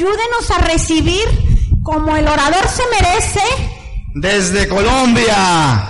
[0.00, 1.28] Ayúdenos a recibir
[1.82, 3.42] como el orador se merece.
[4.14, 5.84] Desde Colombia,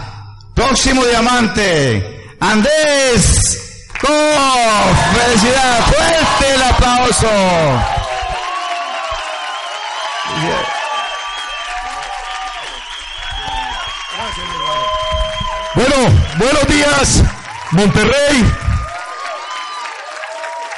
[0.53, 5.15] próximo diamante, Andrés Koff.
[5.15, 7.29] Felicidades, fuerte el aplauso.
[15.77, 15.97] Bueno,
[16.37, 17.23] buenos días,
[17.71, 18.55] Monterrey.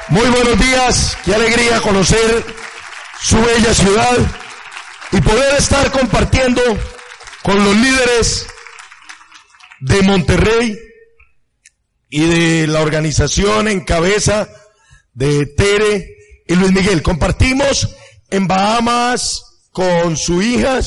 [0.09, 2.62] Muy buenos días, qué alegría conocer
[3.23, 4.18] su bella ciudad
[5.12, 6.61] y poder estar compartiendo
[7.43, 8.46] con los líderes
[9.80, 10.79] de Monterrey
[12.11, 14.49] y de la organización en cabeza
[15.14, 16.16] de Tere
[16.46, 17.03] y Luis Miguel.
[17.03, 17.94] Compartimos
[18.30, 20.80] en Bahamas con su hija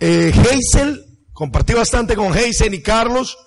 [0.00, 3.38] eh, Hazel, compartí bastante con Hazel y Carlos.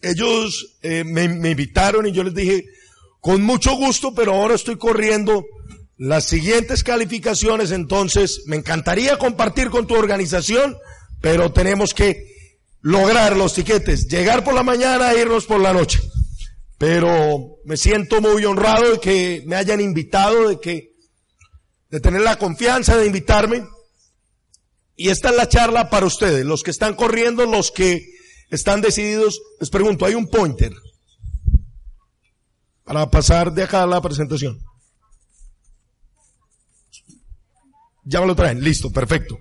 [0.00, 2.64] Ellos eh, me, me invitaron y yo les dije,
[3.20, 5.44] con mucho gusto, pero ahora estoy corriendo
[5.96, 10.76] las siguientes calificaciones, entonces me encantaría compartir con tu organización,
[11.20, 12.34] pero tenemos que
[12.80, 16.00] lograr los tiquetes, llegar por la mañana e irnos por la noche.
[16.78, 20.94] Pero me siento muy honrado de que me hayan invitado, de que,
[21.90, 23.64] de tener la confianza de invitarme.
[24.96, 28.04] Y esta es la charla para ustedes, los que están corriendo, los que
[28.50, 29.40] están decididos.
[29.60, 30.72] Les pregunto, ¿hay un pointer?
[32.82, 34.63] Para pasar de acá a la presentación.
[38.04, 39.38] Ya me lo traen, listo, perfecto.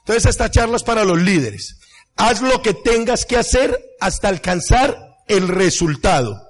[0.00, 1.78] Entonces esta charla es para los líderes.
[2.16, 4.96] Haz lo que tengas que hacer hasta alcanzar
[5.28, 6.48] el resultado.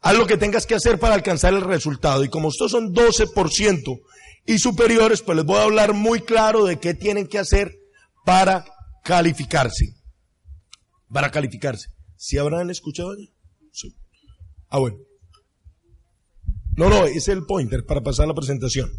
[0.00, 2.24] Haz lo que tengas que hacer para alcanzar el resultado.
[2.24, 4.00] Y como estos son 12%
[4.46, 7.76] y superiores, pues les voy a hablar muy claro de qué tienen que hacer
[8.24, 8.64] para
[9.04, 9.94] calificarse.
[11.12, 11.88] Para calificarse.
[12.16, 13.14] ¿Sí habrán escuchado?
[13.72, 13.94] Sí.
[14.68, 14.96] Ah, bueno.
[16.76, 18.90] No, no, es el pointer para pasar la presentación.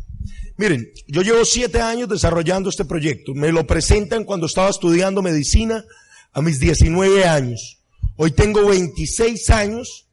[0.58, 3.34] Miren, yo llevo siete años desarrollando este proyecto.
[3.34, 5.84] Me lo presentan cuando estaba estudiando medicina
[6.32, 7.82] a mis 19 años.
[8.18, 10.08] Hoy tengo 26 años.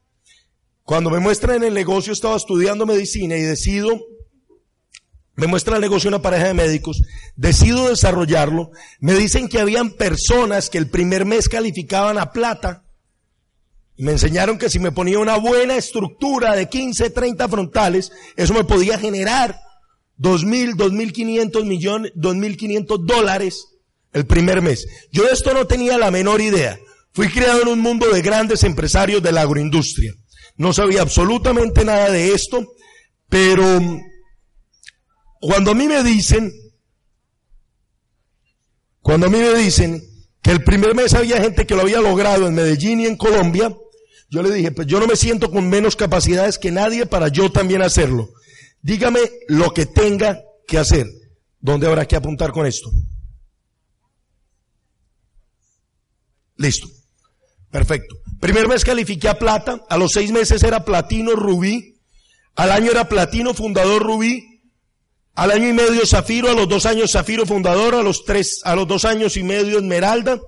[0.82, 4.00] Cuando me muestran en el negocio estaba estudiando medicina y decido,
[5.34, 7.02] me muestra el negocio una pareja de médicos,
[7.36, 8.70] decido desarrollarlo.
[8.98, 12.84] Me dicen que habían personas que el primer mes calificaban a plata
[14.00, 18.64] me enseñaron que si me ponía una buena estructura de 15, 30 frontales, eso me
[18.64, 19.60] podía generar
[20.20, 23.66] 2.000, 2.500 millones, 2.500 dólares
[24.12, 24.86] el primer mes.
[25.12, 26.78] Yo de esto no tenía la menor idea.
[27.12, 30.12] Fui criado en un mundo de grandes empresarios de la agroindustria.
[30.56, 32.74] No sabía absolutamente nada de esto,
[33.28, 33.64] pero
[35.40, 36.52] cuando a mí me dicen,
[39.00, 40.02] cuando a mí me dicen
[40.42, 43.74] que el primer mes había gente que lo había logrado en Medellín y en Colombia,
[44.28, 47.50] yo le dije, pues yo no me siento con menos capacidades que nadie para yo
[47.50, 48.30] también hacerlo.
[48.82, 51.06] Dígame lo que tenga que hacer.
[51.60, 52.90] ¿Dónde habrá que apuntar con esto?
[56.56, 56.88] Listo.
[57.70, 58.16] Perfecto.
[58.40, 62.00] Primer mes califiqué a plata, a los seis meses era platino rubí,
[62.56, 64.62] al año era platino fundador rubí,
[65.34, 68.74] al año y medio zafiro, a los dos años zafiro fundador, a los tres, a
[68.74, 70.40] los dos años y medio esmeralda,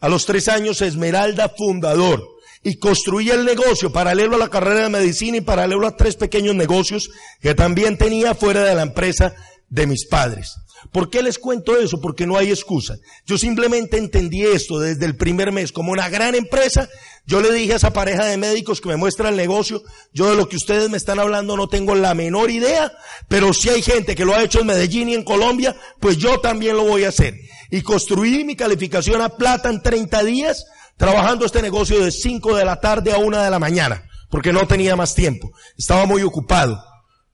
[0.00, 2.35] a los tres años esmeralda fundador
[2.66, 6.56] y construía el negocio paralelo a la carrera de medicina y paralelo a tres pequeños
[6.56, 7.10] negocios
[7.40, 9.36] que también tenía fuera de la empresa
[9.68, 10.56] de mis padres.
[10.90, 12.00] ¿Por qué les cuento eso?
[12.00, 12.96] Porque no hay excusa.
[13.24, 16.88] Yo simplemente entendí esto desde el primer mes como una gran empresa.
[17.24, 20.34] Yo le dije a esa pareja de médicos que me muestra el negocio, yo de
[20.34, 22.90] lo que ustedes me están hablando no tengo la menor idea,
[23.28, 26.40] pero si hay gente que lo ha hecho en Medellín y en Colombia, pues yo
[26.40, 27.34] también lo voy a hacer.
[27.70, 32.64] Y construí mi calificación a plata en 30 días trabajando este negocio de 5 de
[32.64, 35.50] la tarde a 1 de la mañana, porque no tenía más tiempo.
[35.76, 36.82] Estaba muy ocupado.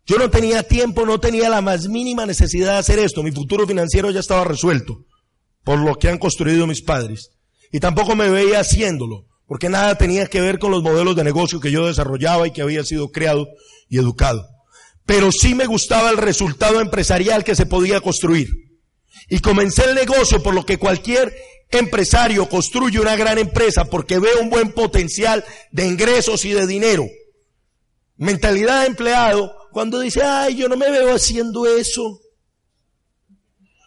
[0.05, 3.23] Yo no tenía tiempo, no tenía la más mínima necesidad de hacer esto.
[3.23, 5.05] Mi futuro financiero ya estaba resuelto
[5.65, 7.31] por lo que han construido mis padres.
[7.71, 11.61] Y tampoco me veía haciéndolo, porque nada tenía que ver con los modelos de negocio
[11.61, 13.49] que yo desarrollaba y que había sido creado
[13.89, 14.47] y educado.
[15.07, 18.49] Pero sí me gustaba el resultado empresarial que se podía construir.
[19.29, 21.35] Y comencé el negocio por lo que cualquier
[21.79, 27.07] empresario construye una gran empresa porque ve un buen potencial de ingresos y de dinero.
[28.17, 32.21] Mentalidad de empleado cuando dice, ay, yo no me veo haciendo eso.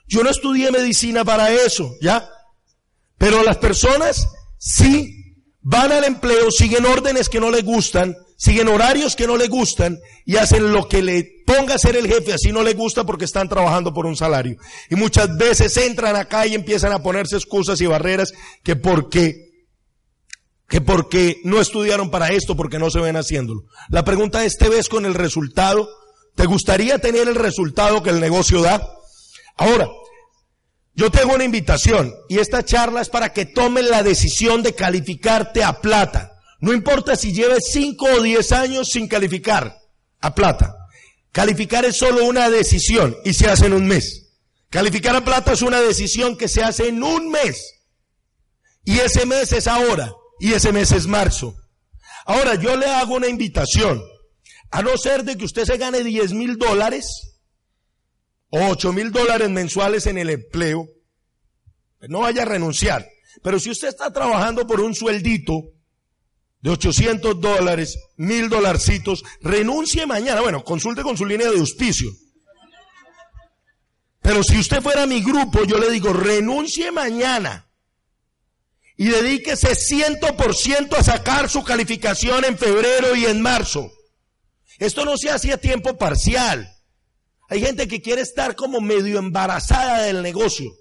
[0.08, 2.28] Yo no estudié medicina para eso, ¿ya?
[3.18, 4.28] Pero las personas
[4.58, 9.50] sí van al empleo, siguen órdenes que no les gustan, siguen horarios que no les
[9.50, 13.04] gustan y hacen lo que le ponga a ser el jefe, así no le gusta
[13.04, 14.58] porque están trabajando por un salario.
[14.90, 18.34] Y muchas veces entran acá y empiezan a ponerse excusas y barreras
[18.64, 19.52] que porque,
[20.68, 23.64] que porque no estudiaron para esto, porque no se ven haciéndolo.
[23.90, 25.88] La pregunta es, ¿te ves con el resultado
[26.36, 28.86] ¿Te gustaría tener el resultado que el negocio da?
[29.58, 29.88] Ahora,
[30.94, 35.64] yo tengo una invitación y esta charla es para que tomen la decisión de calificarte
[35.64, 36.34] a plata.
[36.60, 39.78] No importa si lleves 5 o 10 años sin calificar
[40.22, 40.76] a plata.
[41.32, 44.34] Calificar es solo una decisión y se hace en un mes.
[44.70, 47.74] Calificar a plata es una decisión que se hace en un mes.
[48.84, 50.12] Y ese mes es ahora.
[50.40, 51.56] Y ese mes es marzo.
[52.26, 54.02] Ahora, yo le hago una invitación.
[54.72, 57.38] A no ser de que usted se gane 10 mil dólares
[58.50, 60.88] o 8 mil dólares mensuales en el empleo,
[62.00, 63.08] pues no vaya a renunciar.
[63.44, 65.75] Pero si usted está trabajando por un sueldito
[66.66, 70.42] de 800 dólares, mil dolarcitos, renuncie mañana.
[70.42, 72.12] Bueno, consulte con su línea de auspicio.
[74.20, 77.70] Pero si usted fuera mi grupo, yo le digo, renuncie mañana
[78.98, 83.92] y dedíquese 100% a sacar su calificación en febrero y en marzo.
[84.80, 86.68] Esto no se hace a tiempo parcial.
[87.48, 90.72] Hay gente que quiere estar como medio embarazada del negocio.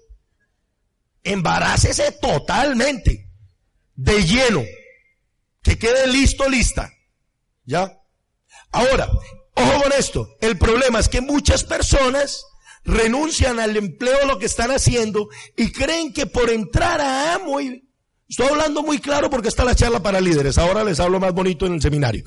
[1.23, 3.29] Embarácese totalmente,
[3.93, 4.63] de lleno
[5.65, 6.93] que quede listo, lista.
[7.65, 7.91] ¿Ya?
[8.71, 9.09] Ahora,
[9.55, 12.45] ojo con esto, el problema es que muchas personas
[12.83, 15.27] renuncian al empleo lo que están haciendo
[15.57, 17.83] y creen que por entrar a Amway,
[18.29, 21.65] estoy hablando muy claro porque está la charla para líderes, ahora les hablo más bonito
[21.65, 22.23] en el seminario.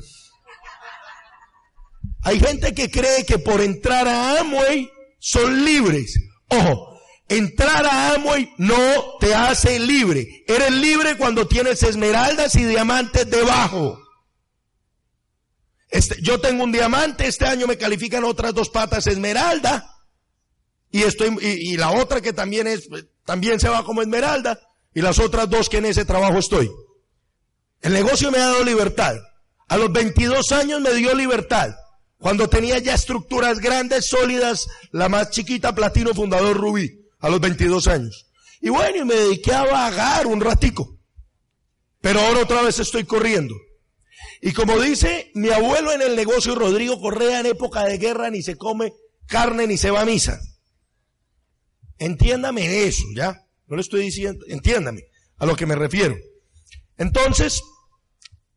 [2.23, 4.91] Hay gente que cree que por entrar a Amway
[5.21, 6.19] son libres.
[6.49, 6.88] Ojo,
[7.29, 10.45] Entrar a Amway no te hace libre.
[10.47, 14.01] Eres libre cuando tienes esmeraldas y diamantes debajo.
[15.91, 19.95] Este, yo tengo un diamante, este año me califican otras dos patas esmeralda.
[20.91, 22.89] Y estoy, y, y la otra que también es,
[23.27, 24.59] también se va como esmeralda.
[24.95, 26.71] Y las otras dos que en ese trabajo estoy.
[27.83, 29.17] El negocio me ha dado libertad.
[29.69, 31.75] A los 22 años me dio libertad.
[32.17, 37.87] Cuando tenía ya estructuras grandes, sólidas, la más chiquita, Platino Fundador Rubí a los 22
[37.89, 38.27] años.
[38.61, 40.99] Y bueno, y me dediqué a vagar un ratico.
[42.01, 43.55] Pero ahora otra vez estoy corriendo.
[44.41, 48.43] Y como dice mi abuelo en el negocio Rodrigo Correa, en época de guerra ni
[48.43, 48.93] se come
[49.27, 50.41] carne ni se va a misa.
[51.99, 53.45] Entiéndame eso, ¿ya?
[53.67, 55.03] No le estoy diciendo, entiéndame
[55.39, 56.17] a lo que me refiero.
[56.97, 57.63] Entonces,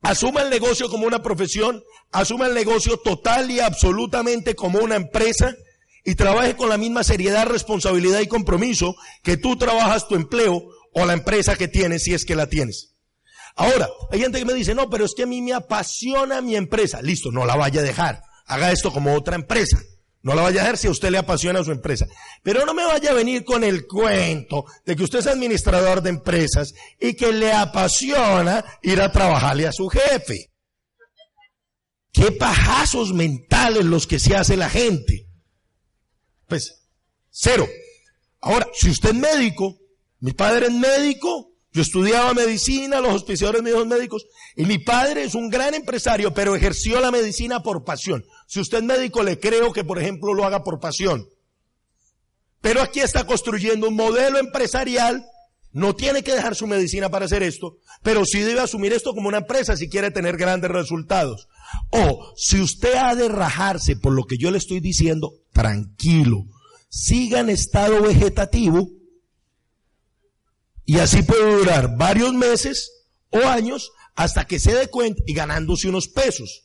[0.01, 5.55] asuma el negocio como una profesión, asuma el negocio total y absolutamente como una empresa
[6.03, 10.63] y trabaje con la misma seriedad, responsabilidad y compromiso que tú trabajas tu empleo
[10.93, 12.95] o la empresa que tienes si es que la tienes.
[13.55, 16.55] Ahora, hay gente que me dice, no, pero es que a mí me apasiona mi
[16.55, 17.01] empresa.
[17.01, 18.23] Listo, no la vaya a dejar.
[18.45, 19.77] Haga esto como otra empresa.
[20.23, 22.05] No la vaya a dejar si a usted le apasiona su empresa.
[22.43, 26.11] Pero no me vaya a venir con el cuento de que usted es administrador de
[26.11, 30.51] empresas y que le apasiona ir a trabajarle a su jefe.
[32.13, 35.30] Qué pajazos mentales los que se hace la gente.
[36.51, 36.83] Pues,
[37.29, 37.65] cero.
[38.41, 39.77] Ahora, si usted es médico,
[40.19, 44.25] mi padre es médico, yo estudiaba medicina, los auspiciadores míos médicos,
[44.57, 48.25] y mi padre es un gran empresario, pero ejerció la medicina por pasión.
[48.47, 51.25] Si usted es médico, le creo que, por ejemplo, lo haga por pasión.
[52.59, 55.25] Pero aquí está construyendo un modelo empresarial,
[55.71, 59.29] no tiene que dejar su medicina para hacer esto, pero sí debe asumir esto como
[59.29, 61.47] una empresa si quiere tener grandes resultados.
[61.91, 66.45] O si usted ha de rajarse por lo que yo le estoy diciendo, tranquilo,
[66.89, 68.89] siga en estado vegetativo
[70.85, 72.91] y así puede durar varios meses
[73.29, 76.63] o años hasta que se dé cuenta y ganándose unos pesos.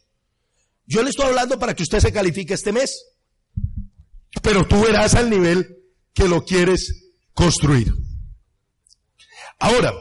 [0.86, 3.04] Yo le estoy hablando para que usted se califique este mes,
[4.42, 5.76] pero tú verás al nivel
[6.12, 7.92] que lo quieres construir.
[9.58, 9.92] Ahora,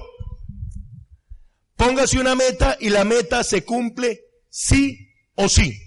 [1.76, 5.85] póngase una meta y la meta se cumple sí o sí.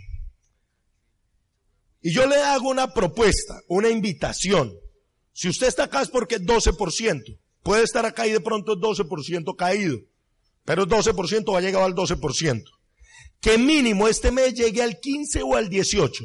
[2.00, 4.72] Y yo le hago una propuesta, una invitación.
[5.32, 7.38] Si usted está acá es porque es 12%.
[7.62, 9.98] Puede estar acá y de pronto es 12% caído.
[10.64, 12.64] Pero el 12% va a llegar al 12%.
[13.40, 16.24] Que mínimo este mes llegue al 15 o al 18.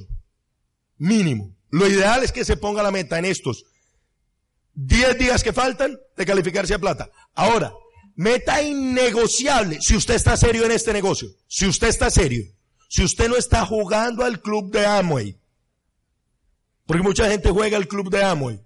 [0.97, 1.55] Mínimo.
[1.69, 3.65] Lo ideal es que se ponga la meta en estos
[4.75, 7.09] 10 días que faltan de calificarse a plata.
[7.35, 7.73] Ahora,
[8.15, 11.29] Meta innegociable si usted está serio en este negocio.
[11.47, 12.43] Si usted está serio.
[12.87, 15.35] Si usted no está jugando al club de Amway.
[16.85, 18.59] Porque mucha gente juega al club de Amway.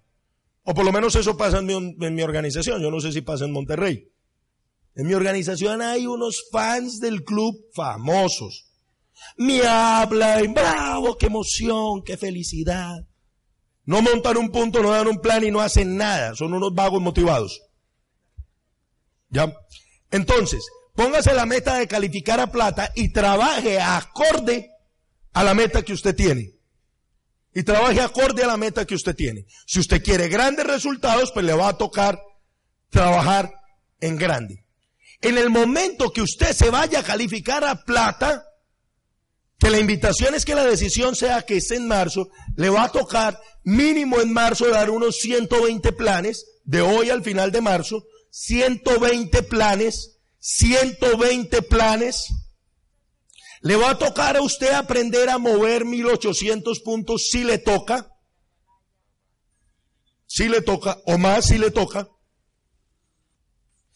[0.64, 2.82] O por lo menos eso pasa en mi, en mi organización.
[2.82, 4.12] Yo no sé si pasa en Monterrey.
[4.96, 8.68] En mi organización hay unos fans del club famosos.
[9.38, 13.08] Me hablan, bravo, qué emoción, qué felicidad.
[13.86, 16.36] No montan un punto, no dan un plan y no hacen nada.
[16.36, 17.62] Son unos vagos motivados.
[19.30, 19.54] ¿Ya?
[20.12, 24.72] Entonces, póngase la meta de calificar a plata y trabaje acorde
[25.34, 26.57] a la meta que usted tiene.
[27.58, 29.48] Y trabaje acorde a la meta que usted tiene.
[29.66, 32.22] Si usted quiere grandes resultados, pues le va a tocar
[32.92, 33.52] trabajar
[34.00, 34.64] en grande.
[35.22, 38.46] En el momento que usted se vaya a calificar a plata,
[39.58, 42.92] que la invitación es que la decisión sea que es en marzo, le va a
[42.92, 49.42] tocar mínimo en marzo dar unos 120 planes, de hoy al final de marzo, 120
[49.42, 52.28] planes, 120 planes.
[53.62, 58.08] Le va a tocar a usted aprender a mover 1800 puntos si le toca,
[60.26, 62.08] si le toca, o más si le toca.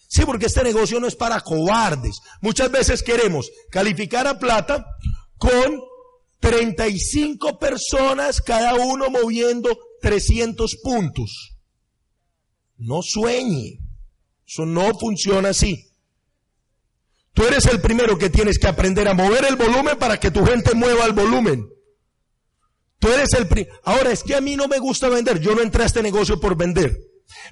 [0.07, 2.19] Sí, porque este negocio no es para cobardes.
[2.41, 4.85] Muchas veces queremos calificar a plata
[5.37, 5.79] con
[6.39, 9.69] 35 personas, cada uno moviendo
[10.01, 11.57] 300 puntos.
[12.77, 13.79] No sueñe.
[14.45, 15.90] Eso no funciona así.
[17.33, 20.45] Tú eres el primero que tienes que aprender a mover el volumen para que tu
[20.45, 21.67] gente mueva el volumen.
[22.99, 23.73] Tú eres el primero.
[23.83, 25.39] Ahora, es que a mí no me gusta vender.
[25.39, 26.97] Yo no entré a este negocio por vender.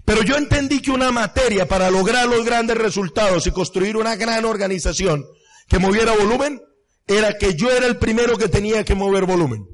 [0.06, 4.46] Pero yo entendí que una materia para lograr los grandes resultados y construir una gran
[4.46, 5.26] organización
[5.68, 6.62] que moviera volumen
[7.08, 9.66] era que yo era el primero que tenía que mover volumen.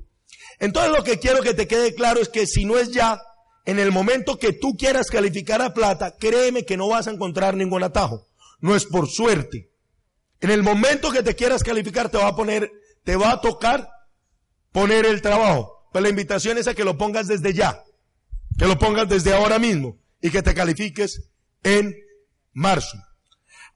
[0.60, 3.20] Entonces lo que quiero que te quede claro es que si no es ya,
[3.66, 7.56] en el momento que tú quieras calificar a plata, créeme que no vas a encontrar
[7.58, 8.28] ningún atajo.
[8.60, 9.72] No es por suerte.
[10.46, 12.72] En el momento que te quieras calificar te va a poner,
[13.04, 13.90] te va a tocar
[14.72, 15.90] poner el trabajo.
[15.92, 17.84] Pues la invitación es a que lo pongas desde ya.
[18.56, 21.32] Que lo pongas desde ahora mismo y que te califiques
[21.64, 21.96] en
[22.54, 22.96] marzo.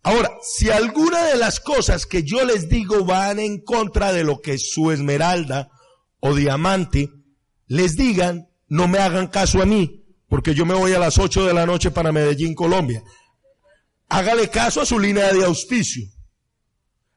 [0.04, 4.40] Ahora, si alguna de las cosas que yo les digo van en contra de lo
[4.40, 5.72] que su esmeralda
[6.20, 7.10] o diamante
[7.66, 11.48] les digan, no me hagan caso a mí, porque yo me voy a las 8
[11.48, 13.02] de la noche para Medellín, Colombia.
[14.08, 16.08] Hágale caso a su línea de auspicio.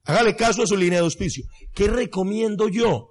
[0.05, 1.45] Hágale caso a su línea de auspicio.
[1.75, 3.09] ¿Qué recomiendo yo?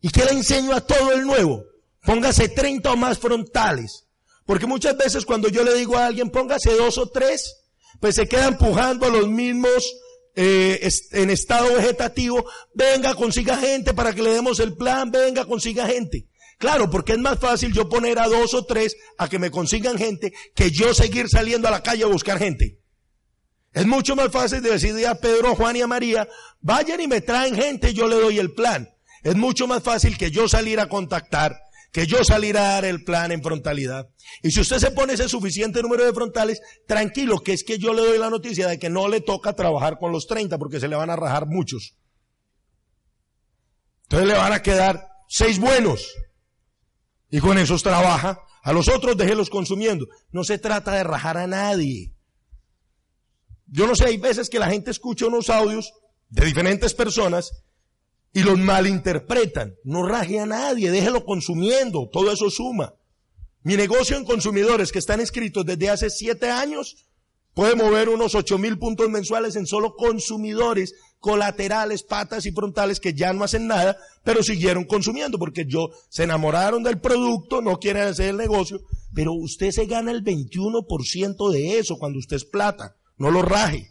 [0.00, 1.64] ¿Y qué le enseño a todo el nuevo?
[2.02, 4.06] Póngase 30 o más frontales.
[4.46, 7.64] Porque muchas veces cuando yo le digo a alguien, póngase dos o tres,
[8.00, 9.94] pues se queda empujando a los mismos
[10.36, 15.86] eh, en estado vegetativo, venga, consiga gente para que le demos el plan, venga, consiga
[15.86, 16.26] gente.
[16.58, 19.98] Claro, porque es más fácil yo poner a dos o tres a que me consigan
[19.98, 22.80] gente que yo seguir saliendo a la calle a buscar gente.
[23.74, 26.26] Es mucho más fácil de decirle a Pedro, Juan y a María,
[26.60, 28.88] vayan y me traen gente, yo le doy el plan.
[29.22, 31.60] Es mucho más fácil que yo salir a contactar
[31.94, 34.10] que yo salir a dar el plan en frontalidad.
[34.42, 37.94] Y si usted se pone ese suficiente número de frontales, tranquilo, que es que yo
[37.94, 40.88] le doy la noticia de que no le toca trabajar con los 30 porque se
[40.88, 41.94] le van a rajar muchos.
[44.02, 46.12] Entonces le van a quedar seis buenos.
[47.30, 48.40] Y con esos trabaja.
[48.64, 50.08] A los otros déjelos consumiendo.
[50.32, 52.13] No se trata de rajar a nadie.
[53.66, 55.92] Yo no sé, hay veces que la gente escucha unos audios
[56.28, 57.64] de diferentes personas
[58.32, 59.74] y los malinterpretan.
[59.84, 62.94] No raje a nadie, déjelo consumiendo, todo eso suma.
[63.62, 67.06] Mi negocio en consumidores que están inscritos desde hace siete años
[67.54, 73.14] puede mover unos ocho mil puntos mensuales en solo consumidores colaterales, patas y frontales que
[73.14, 78.02] ya no hacen nada, pero siguieron consumiendo porque yo se enamoraron del producto, no quieren
[78.02, 78.80] hacer el negocio,
[79.14, 83.90] pero usted se gana el 21% de eso cuando usted es plata, no lo raje.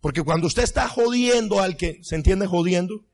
[0.00, 3.04] Porque cuando usted está jodiendo al que, ¿se entiende jodiendo?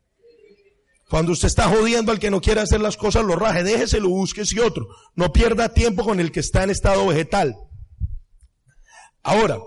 [1.09, 4.61] Cuando usted está jodiendo al que no quiere hacer las cosas, lo raje, déjeselo, búsquese
[4.61, 4.88] otro.
[5.15, 7.55] No pierda tiempo con el que está en estado vegetal.
[9.23, 9.59] Ahora,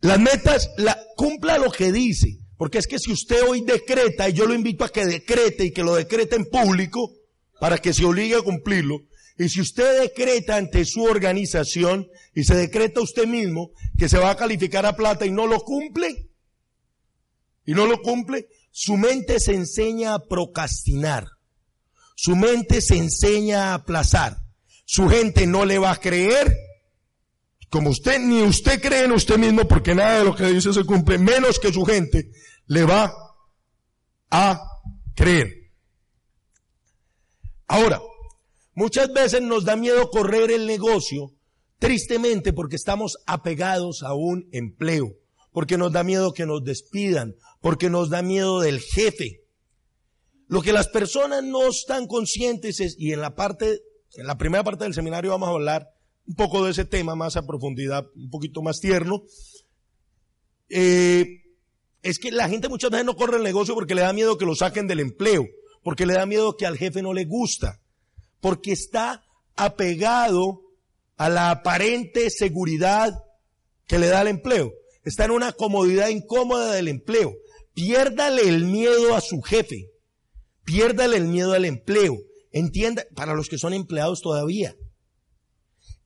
[0.00, 2.38] las metas, la, cumpla lo que dice.
[2.56, 5.72] Porque es que si usted hoy decreta, y yo lo invito a que decrete y
[5.72, 7.12] que lo decrete en público,
[7.60, 9.00] para que se obligue a cumplirlo,
[9.38, 14.30] y si usted decreta ante su organización y se decreta usted mismo que se va
[14.30, 16.30] a calificar a plata y no lo cumple,
[17.66, 21.26] y no lo cumple, su mente se enseña a procrastinar.
[22.14, 24.38] Su mente se enseña a aplazar.
[24.86, 26.56] Su gente no le va a creer,
[27.68, 30.84] como usted, ni usted cree en usted mismo, porque nada de lo que dice se
[30.84, 32.30] cumple, menos que su gente
[32.66, 33.12] le va
[34.30, 34.62] a
[35.14, 35.72] creer.
[37.66, 38.00] Ahora,
[38.76, 41.32] Muchas veces nos da miedo correr el negocio,
[41.78, 45.14] tristemente porque estamos apegados a un empleo,
[45.50, 49.40] porque nos da miedo que nos despidan, porque nos da miedo del jefe.
[50.46, 53.80] Lo que las personas no están conscientes es, y en la parte,
[54.12, 55.88] en la primera parte del seminario vamos a hablar
[56.26, 59.22] un poco de ese tema más a profundidad, un poquito más tierno,
[60.68, 61.44] eh,
[62.02, 64.44] es que la gente muchas veces no corre el negocio porque le da miedo que
[64.44, 65.46] lo saquen del empleo,
[65.82, 67.80] porque le da miedo que al jefe no le gusta
[68.46, 69.24] porque está
[69.56, 70.62] apegado
[71.16, 73.12] a la aparente seguridad
[73.88, 74.72] que le da el empleo.
[75.02, 77.34] Está en una comodidad incómoda del empleo.
[77.74, 79.90] Piérdale el miedo a su jefe.
[80.64, 82.18] Piérdale el miedo al empleo.
[82.52, 84.76] Entienda, para los que son empleados todavía.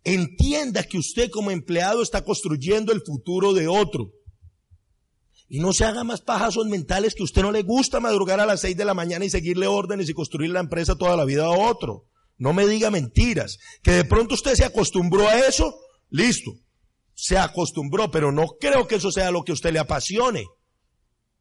[0.03, 4.15] Entienda que usted como empleado está construyendo el futuro de otro.
[5.47, 8.63] Y no se haga más pajazos mentales que usted no le gusta madrugar a las
[8.63, 11.51] seis de la mañana y seguirle órdenes y construir la empresa toda la vida a
[11.51, 12.07] otro.
[12.41, 13.59] No me diga mentiras.
[13.83, 15.79] Que de pronto usted se acostumbró a eso,
[16.09, 16.51] listo.
[17.15, 20.47] Se acostumbró, pero no creo que eso sea lo que a usted le apasione.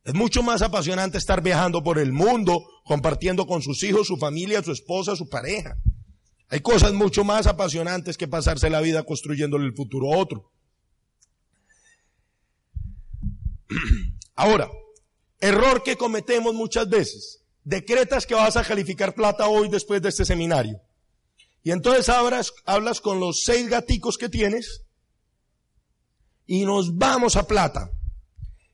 [0.04, 4.62] Es mucho más apasionante estar viajando por el mundo, compartiendo con sus hijos, su familia,
[4.62, 5.78] su esposa, su pareja.
[6.50, 10.52] Hay cosas mucho más apasionantes que pasarse la vida construyéndole el futuro a otro.
[14.36, 14.70] Ahora,
[15.40, 17.46] error que cometemos muchas veces.
[17.64, 20.82] Decretas que vas a calificar plata hoy después de este seminario.
[21.64, 24.86] Y entonces hablas, hablas con los seis gaticos que tienes
[26.46, 27.92] y nos vamos a plata.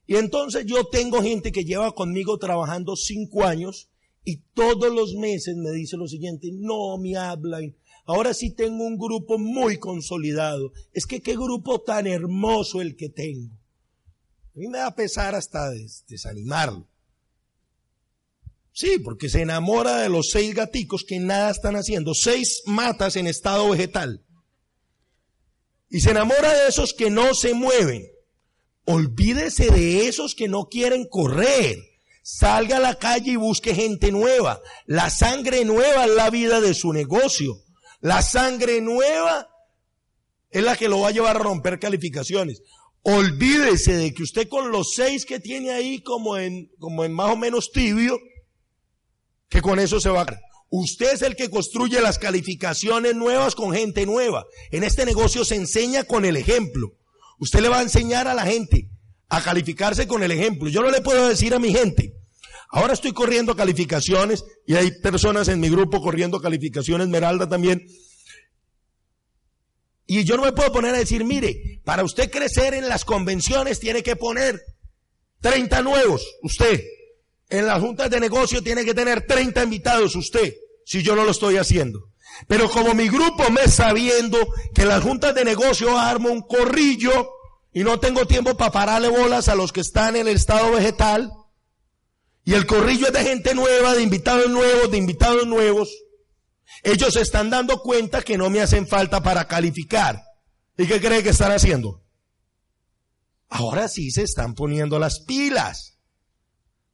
[0.08, 3.90] Y entonces yo tengo gente que lleva conmigo trabajando cinco años
[4.24, 7.76] y todos los meses me dice lo siguiente, no me hablan.
[8.06, 10.72] Ahora sí tengo un grupo muy consolidado.
[10.94, 13.52] Es que qué grupo tan hermoso el que tengo.
[14.56, 15.72] A mí me da pesar hasta
[16.08, 16.88] desanimarlo.
[18.76, 23.26] Sí, porque se enamora de los seis gaticos que nada están haciendo, seis matas en
[23.26, 24.26] estado vegetal.
[25.90, 28.06] Y se enamora de esos que no se mueven.
[28.84, 31.78] Olvídese de esos que no quieren correr.
[32.22, 34.62] Salga a la calle y busque gente nueva.
[34.88, 37.56] La sangre nueva es la vida de su negocio.
[38.02, 39.48] La sangre nueva
[40.52, 42.62] es la que lo va a llevar a romper calificaciones.
[43.04, 47.32] Olvídese de que usted con los seis que tiene ahí como en, como en más
[47.32, 48.20] o menos tibio,
[49.50, 50.40] que con eso se va a...
[50.70, 54.46] Usted es el que construye las calificaciones nuevas con gente nueva.
[54.72, 56.94] En este negocio se enseña con el ejemplo.
[57.40, 58.90] Usted le va a enseñar a la gente
[59.30, 60.70] a calificarse con el ejemplo.
[60.70, 62.14] Yo no le puedo decir a mi gente,
[62.70, 67.86] ahora estoy corriendo calificaciones y hay personas en mi grupo corriendo calificaciones, Meralda también,
[70.08, 73.80] y yo no me puedo poner a decir, mire, para usted crecer en las convenciones
[73.80, 74.62] tiene que poner
[75.42, 76.82] 30 nuevos, usted.
[77.50, 80.54] En las juntas de negocio tiene que tener 30 invitados, usted,
[80.86, 82.10] si yo no lo estoy haciendo.
[82.48, 84.38] Pero como mi grupo me está viendo
[84.74, 87.30] que las juntas de negocio armo un corrillo
[87.72, 91.30] y no tengo tiempo para pararle bolas a los que están en el estado vegetal,
[92.46, 95.90] y el corrillo es de gente nueva, de invitados nuevos, de invitados nuevos,
[96.84, 100.22] ellos se están dando cuenta que no me hacen falta para calificar.
[100.78, 102.04] ¿Y qué cree que están haciendo?
[103.50, 105.95] Ahora sí se están poniendo las pilas.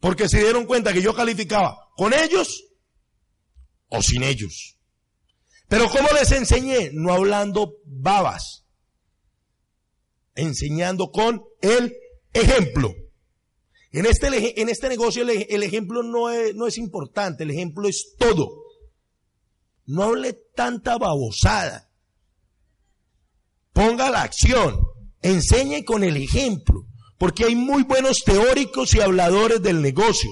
[0.02, 2.66] Porque se dieron cuenta que yo calificaba con ellos
[3.88, 4.78] o sin ellos.
[5.70, 6.90] Pero ¿cómo les enseñé?
[6.92, 8.66] No hablando babas.
[10.36, 11.96] Enseñando con el
[12.34, 12.94] ejemplo.
[13.92, 18.16] En este, en este negocio el, ejemplo no es, no es importante, el ejemplo es
[18.18, 18.50] todo.
[19.86, 21.90] No hable tanta babosada.
[23.72, 24.80] Ponga la acción.
[25.22, 26.88] Enseñe con el ejemplo.
[27.22, 30.32] Porque hay muy buenos teóricos y habladores del negocio.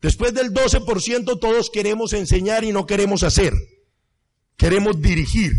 [0.00, 3.52] Después del 12% todos queremos enseñar y no queremos hacer.
[4.56, 5.50] Queremos dirigir.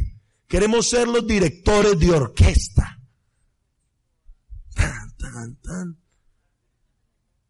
[0.47, 3.01] Queremos ser los directores de orquesta.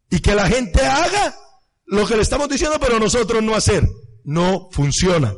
[0.09, 1.35] Y que la gente haga
[1.85, 3.87] lo que le estamos diciendo, pero nosotros no hacer.
[4.23, 5.31] No funciona.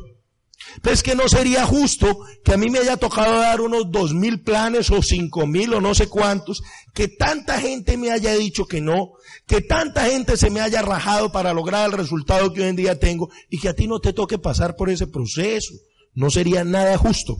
[0.81, 4.13] Pero es que no sería justo que a mí me haya tocado dar unos dos
[4.13, 6.61] mil planes o cinco mil o no sé cuántos,
[6.93, 9.13] que tanta gente me haya dicho que no,
[9.45, 12.99] que tanta gente se me haya rajado para lograr el resultado que hoy en día
[12.99, 15.73] tengo y que a ti no te toque pasar por ese proceso.
[16.13, 17.37] No sería nada justo.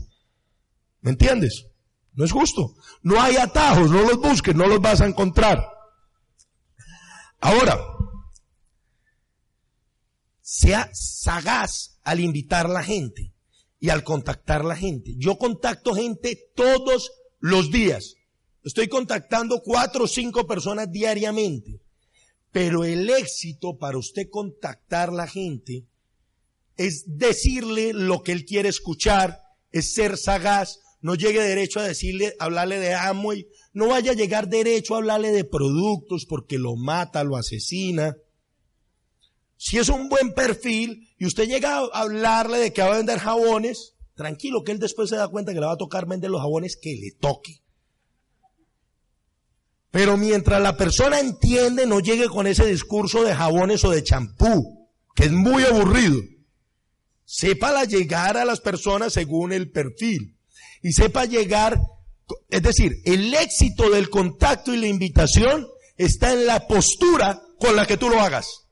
[1.00, 1.66] ¿Me entiendes?
[2.14, 2.74] No es justo.
[3.02, 5.64] No hay atajos, no los busques, no los vas a encontrar.
[7.40, 7.78] Ahora,
[10.50, 13.34] sea sagaz al invitar a la gente
[13.78, 15.12] y al contactar la gente.
[15.18, 18.14] Yo contacto gente todos los días.
[18.64, 21.82] Estoy contactando cuatro o cinco personas diariamente.
[22.50, 25.84] Pero el éxito para usted contactar a la gente
[26.78, 32.34] es decirle lo que él quiere escuchar, es ser sagaz, no llegue derecho a decirle,
[32.38, 37.22] hablarle de Amway, no vaya a llegar derecho a hablarle de productos porque lo mata,
[37.22, 38.16] lo asesina.
[39.58, 43.18] Si es un buen perfil y usted llega a hablarle de que va a vender
[43.18, 46.40] jabones, tranquilo que él después se da cuenta que le va a tocar vender los
[46.40, 47.60] jabones que le toque.
[49.90, 54.88] Pero mientras la persona entiende, no llegue con ese discurso de jabones o de champú,
[55.16, 56.20] que es muy aburrido.
[57.24, 60.36] Sepa llegar a las personas según el perfil.
[60.82, 61.80] Y sepa llegar,
[62.48, 65.66] es decir, el éxito del contacto y la invitación
[65.96, 68.67] está en la postura con la que tú lo hagas.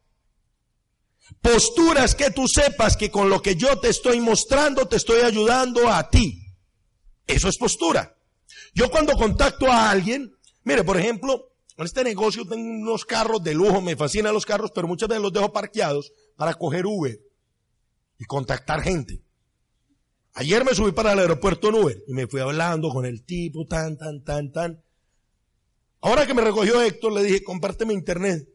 [1.40, 5.22] Postura es que tú sepas que con lo que yo te estoy mostrando te estoy
[5.22, 6.46] ayudando a ti.
[7.26, 8.16] Eso es postura.
[8.74, 13.54] Yo cuando contacto a alguien, mire, por ejemplo, en este negocio tengo unos carros de
[13.54, 17.18] lujo, me fascinan los carros, pero muchas veces los dejo parqueados para coger Uber
[18.18, 19.22] y contactar gente.
[20.34, 23.66] Ayer me subí para el aeropuerto en Uber y me fui hablando con el tipo,
[23.66, 24.82] tan, tan, tan, tan.
[26.00, 28.46] Ahora que me recogió Héctor, le dije, compárteme internet.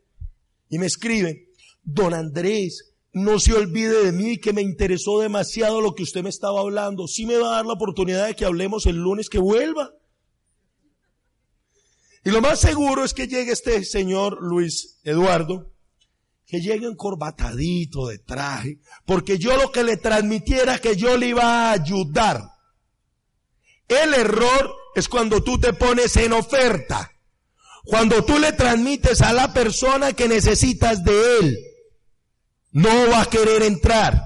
[0.69, 1.49] Y me escribe,
[1.83, 6.29] don Andrés, no se olvide de mí que me interesó demasiado lo que usted me
[6.29, 7.07] estaba hablando.
[7.07, 9.91] Sí me va a dar la oportunidad de que hablemos el lunes que vuelva.
[12.23, 15.73] Y lo más seguro es que llegue este señor Luis Eduardo,
[16.45, 21.43] que llegue encorbatadito de traje, porque yo lo que le transmitiera que yo le iba
[21.43, 22.43] a ayudar.
[23.87, 27.11] El error es cuando tú te pones en oferta,
[27.83, 31.57] cuando tú le transmites a la persona que necesitas de él,
[32.71, 34.21] no va a querer entrar.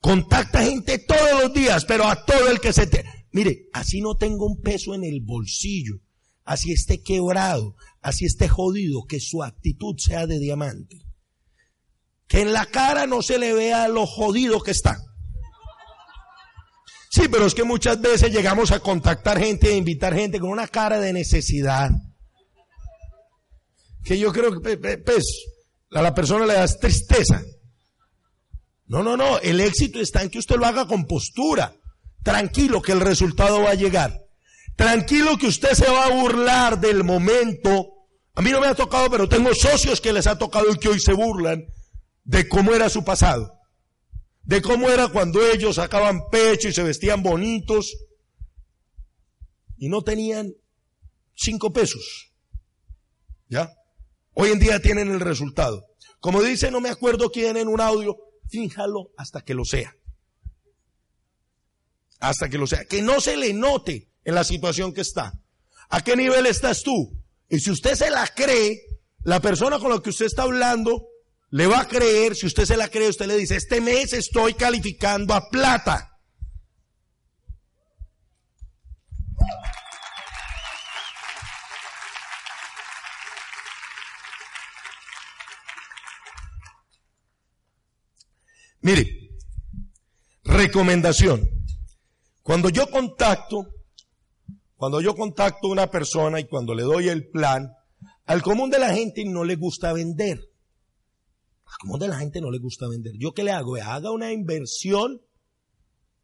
[0.00, 3.04] Contacta gente todos los días, pero a todo el que se te...
[3.32, 6.00] Mire, así no tengo un peso en el bolsillo
[6.44, 11.02] así esté quebrado, así esté jodido, que su actitud sea de diamante.
[12.26, 14.98] Que en la cara no se le vea lo jodido que está.
[17.10, 20.66] Sí, pero es que muchas veces llegamos a contactar gente e invitar gente con una
[20.66, 21.90] cara de necesidad.
[24.02, 25.24] Que yo creo que, pues,
[25.94, 27.42] a la persona le das tristeza.
[28.86, 31.74] No, no, no, el éxito está en que usted lo haga con postura.
[32.22, 34.20] Tranquilo que el resultado va a llegar.
[34.76, 37.88] Tranquilo que usted se va a burlar del momento.
[38.34, 40.88] A mí no me ha tocado, pero tengo socios que les ha tocado y que
[40.88, 41.64] hoy se burlan
[42.24, 43.52] de cómo era su pasado.
[44.42, 47.96] De cómo era cuando ellos sacaban pecho y se vestían bonitos
[49.78, 50.52] y no tenían
[51.34, 52.32] cinco pesos.
[53.48, 53.72] ¿Ya?
[54.34, 55.86] Hoy en día tienen el resultado.
[56.20, 58.16] Como dice, no me acuerdo quién en un audio,
[58.48, 59.94] fíjalo hasta que lo sea.
[62.20, 62.84] Hasta que lo sea.
[62.84, 65.32] Que no se le note en la situación que está.
[65.90, 67.12] ¿A qué nivel estás tú?
[67.48, 68.80] Y si usted se la cree,
[69.24, 71.08] la persona con la que usted está hablando
[71.50, 74.54] le va a creer, si usted se la cree, usted le dice, este mes estoy
[74.54, 76.11] calificando a plata.
[88.82, 89.30] Mire,
[90.44, 91.48] recomendación.
[92.42, 93.68] Cuando yo contacto
[94.82, 97.72] cuando yo contacto a una persona y cuando le doy el plan,
[98.26, 100.40] al común de la gente no le gusta vender.
[101.64, 103.12] Al común de la gente no le gusta vender.
[103.16, 103.76] ¿Yo qué le hago?
[103.76, 105.22] Haga una inversión.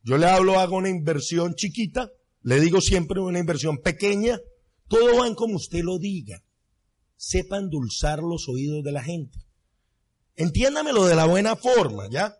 [0.03, 2.11] Yo le hablo, hago una inversión chiquita.
[2.43, 4.41] Le digo siempre una inversión pequeña.
[4.89, 6.43] Todo va en como usted lo diga.
[7.15, 9.39] Sepa endulzar los oídos de la gente.
[10.35, 12.35] Entiéndamelo de la buena forma, ¿ya?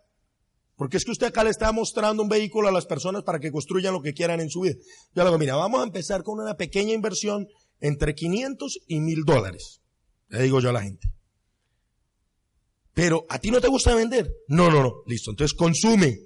[0.79, 3.51] Porque es que usted acá le está mostrando un vehículo a las personas para que
[3.51, 4.75] construyan lo que quieran en su vida.
[5.13, 7.49] Yo le digo, mira, vamos a empezar con una pequeña inversión
[7.81, 9.81] entre 500 y 1000 dólares.
[10.29, 11.11] Le digo yo a la gente.
[12.93, 14.31] Pero a ti no te gusta vender.
[14.47, 15.03] No, no, no.
[15.05, 15.31] Listo.
[15.31, 16.17] Entonces consume.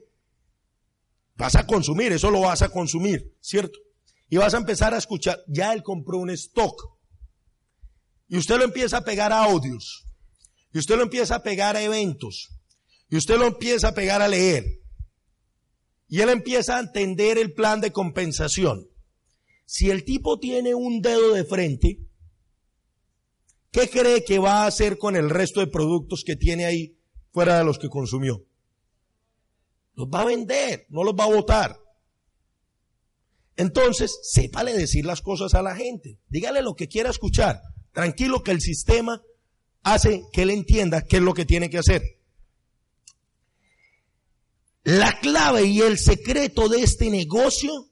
[1.35, 3.79] Vas a consumir, eso lo vas a consumir, ¿cierto?
[4.29, 5.39] Y vas a empezar a escuchar.
[5.47, 6.79] Ya él compró un stock.
[8.27, 10.05] Y usted lo empieza a pegar a audios.
[10.71, 12.52] Y usted lo empieza a pegar a eventos.
[13.13, 14.81] Y usted lo empieza a pegar a leer.
[16.07, 18.89] Y él empieza a entender el plan de compensación.
[19.65, 21.99] Si el tipo tiene un dedo de frente,
[23.69, 26.97] ¿qué cree que va a hacer con el resto de productos que tiene ahí
[27.29, 28.47] fuera de los que consumió?
[29.93, 31.79] Los va a vender, no los va a votar.
[33.57, 36.17] Entonces, sépale decir las cosas a la gente.
[36.29, 37.61] Dígale lo que quiera escuchar.
[37.91, 39.21] Tranquilo que el sistema
[39.83, 42.22] hace que él entienda qué es lo que tiene que hacer.
[44.83, 47.89] La clave y el secreto de este negocio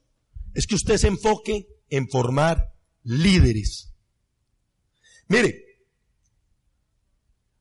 [0.53, 2.73] es que usted se enfoque en formar
[3.03, 3.93] líderes.
[5.27, 5.63] Mire,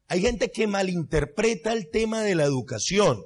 [0.08, 3.22] hay gente que malinterpreta el tema de la educación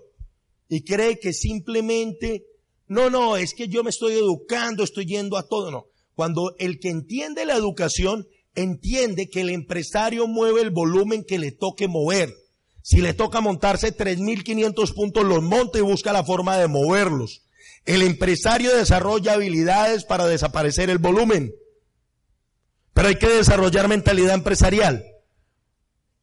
[0.68, 2.44] y cree que simplemente,
[2.86, 5.86] no, no, es que yo me estoy educando, estoy yendo a todo, no.
[6.14, 11.52] Cuando el que entiende la educación entiende que el empresario mueve el volumen que le
[11.52, 12.34] toque mover.
[12.84, 17.40] Si le toca montarse 3.500 puntos, los monta y busca la forma de moverlos.
[17.86, 21.54] El empresario desarrolla habilidades para desaparecer el volumen.
[22.92, 25.02] Pero hay que desarrollar mentalidad empresarial.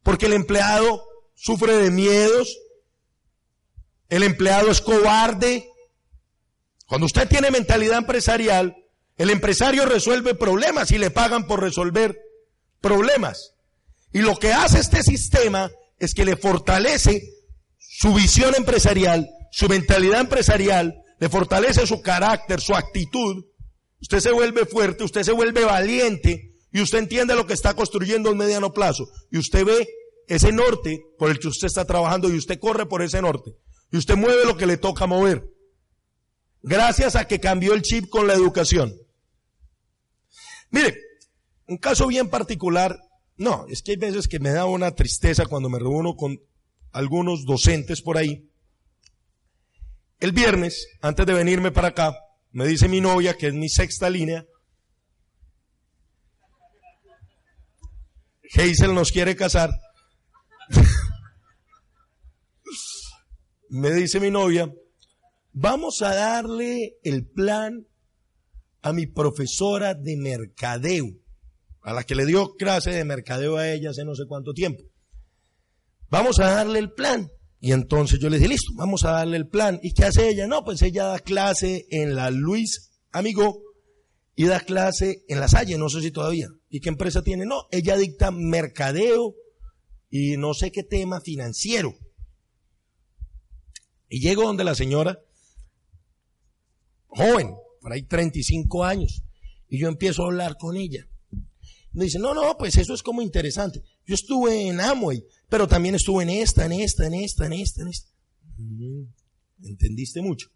[0.04, 2.56] Porque el empleado sufre de miedos.
[4.10, 5.68] El empleado es cobarde.
[6.86, 8.78] Cuando usted tiene mentalidad empresarial,
[9.18, 12.22] el empresario resuelve problemas y le pagan por resolver
[12.82, 13.56] problemas.
[14.14, 15.72] Y lo que hace este sistema
[16.02, 17.22] es que le fortalece
[17.78, 23.46] su visión empresarial, su mentalidad empresarial, le fortalece su carácter, su actitud.
[24.02, 28.32] Usted se vuelve fuerte, usted se vuelve valiente y usted entiende lo que está construyendo
[28.32, 29.08] a mediano plazo.
[29.30, 29.88] Y usted ve
[30.28, 33.52] ese norte por el que usted está trabajando y usted corre por ese norte.
[33.92, 35.44] Y usted mueve lo que le toca mover.
[36.64, 38.96] Gracias a que cambió el chip con la educación.
[40.72, 40.98] Mire,
[41.68, 42.98] un caso bien particular,
[43.42, 46.40] no, es que hay veces que me da una tristeza cuando me reúno con
[46.92, 48.48] algunos docentes por ahí.
[50.20, 52.16] El viernes, antes de venirme para acá,
[52.52, 54.46] me dice mi novia, que es mi sexta línea,
[58.54, 59.72] Hazel nos quiere casar.
[63.70, 64.72] me dice mi novia,
[65.52, 67.88] vamos a darle el plan
[68.84, 71.08] a mi profesora de mercadeo,
[71.82, 74.84] a la que le dio clase de mercadeo a ella hace no sé cuánto tiempo.
[76.10, 77.30] Vamos a darle el plan.
[77.60, 79.80] Y entonces yo le dije, listo, vamos a darle el plan.
[79.84, 80.48] ¿Y qué hace ella?
[80.48, 83.62] No, pues ella da clase en la Luis Amigo
[84.36, 86.48] y da clase en la Salle, no sé si todavía.
[86.70, 87.46] ¿Y qué empresa tiene?
[87.46, 89.36] No, ella dicta mercadeo
[90.10, 91.94] y no sé qué tema financiero.
[94.10, 95.20] Y llego donde la señora,
[97.08, 99.24] joven, por ahí 35 años,
[99.70, 101.08] y yo empiezo a hablar con ella.
[101.94, 103.82] Me dice, no, no, pues eso es como interesante.
[104.06, 107.82] Yo estuve en Amway, pero también estuve en esta, en esta, en esta, en esta,
[107.82, 108.12] en esta.
[108.58, 109.04] Mm,
[109.64, 110.48] entendiste mucho.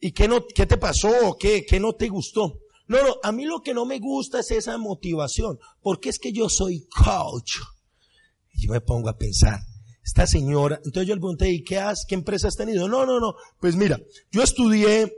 [0.00, 1.36] ¿Y qué, no, qué te pasó?
[1.38, 2.60] ¿Qué, ¿Qué no te gustó?
[2.86, 6.32] No, no, a mí lo que no me gusta es esa motivación, porque es que
[6.32, 7.56] yo soy coach.
[8.54, 9.60] Y yo me pongo a pensar,
[10.02, 12.88] esta señora, entonces yo le pregunté, ¿y qué has, qué empresa has tenido?
[12.88, 14.00] No, no, no, pues mira,
[14.32, 15.12] yo estudié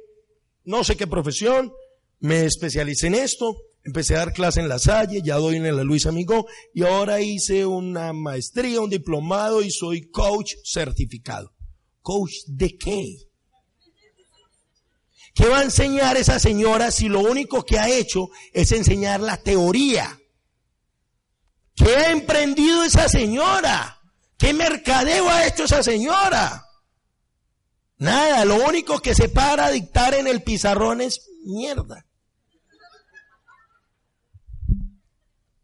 [0.64, 1.72] no sé qué profesión,
[2.20, 5.84] me especialicé en esto, empecé a dar clase en la Salle, ya doy en la
[5.84, 11.52] Luis Amigo, y ahora hice una maestría, un diplomado y soy coach certificado.
[12.02, 13.16] ¿Coach de qué?
[15.34, 19.36] ¿Qué va a enseñar esa señora si lo único que ha hecho es enseñar la
[19.36, 20.18] teoría?
[21.74, 24.00] ¿Qué ha emprendido esa señora?
[24.36, 26.64] ¿Qué mercadeo ha hecho esa señora?
[27.98, 32.06] Nada, lo único que se para a dictar en el pizarrón es mierda.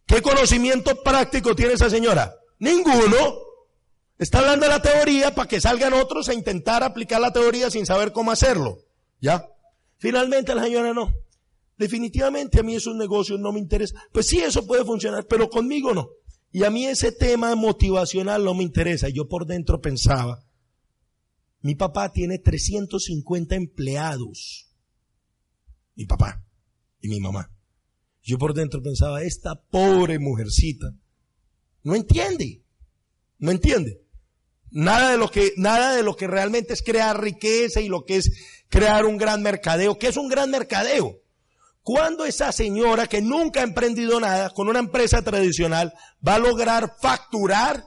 [0.06, 2.34] ¿Qué conocimiento práctico tiene esa señora?
[2.58, 3.46] Ninguno.
[4.18, 7.84] Está hablando de la teoría para que salgan otros a intentar aplicar la teoría sin
[7.84, 8.78] saber cómo hacerlo.
[9.20, 9.46] ¿Ya?
[9.98, 11.12] Finalmente la señora no.
[11.76, 14.00] Definitivamente a mí esos negocios no me interesan.
[14.12, 16.08] Pues sí, eso puede funcionar, pero conmigo no.
[16.50, 19.08] Y a mí ese tema motivacional no me interesa.
[19.08, 20.46] Yo por dentro pensaba,
[21.60, 24.72] mi papá tiene 350 empleados.
[25.94, 26.46] Mi papá
[27.00, 27.50] y mi mamá.
[28.26, 30.92] Yo por dentro pensaba, esta pobre mujercita
[31.84, 32.60] no entiende,
[33.38, 34.02] no entiende.
[34.72, 38.16] Nada de lo que, nada de lo que realmente es crear riqueza y lo que
[38.16, 38.32] es
[38.68, 39.96] crear un gran mercadeo.
[39.96, 41.20] ¿Qué es un gran mercadeo?
[41.82, 45.94] Cuando esa señora que nunca ha emprendido nada con una empresa tradicional
[46.26, 47.84] va a lograr facturar